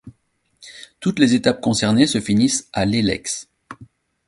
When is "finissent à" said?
2.19-2.85